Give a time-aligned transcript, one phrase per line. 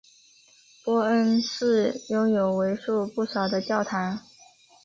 [0.83, 4.19] 波恩市拥有为数不少的教堂。